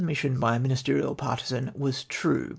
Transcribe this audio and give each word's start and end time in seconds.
'idniission 0.01 0.39
by 0.39 0.55
a 0.55 0.59
ministerial 0.59 1.13
partisan 1.13 1.71
was 1.75 2.05
true. 2.05 2.49